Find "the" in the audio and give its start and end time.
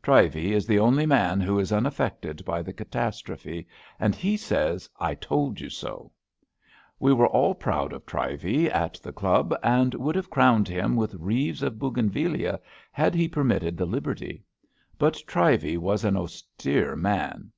0.66-0.78, 2.62-2.72, 9.02-9.12, 13.76-13.84